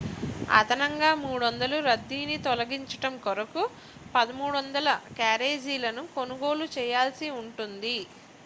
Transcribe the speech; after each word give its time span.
అదనంగా 0.49 1.09
300 1.17 1.49
రద్దీని 1.87 2.37
తొలగించడం 2.45 3.13
కొరకు 3.25 3.63
1,300 4.15 4.89
క్యారేజీలను 5.19 6.05
కొనుగోలు 6.17 6.67
చేయాల్సి 6.77 7.29
ఉంటుంది 7.41 7.97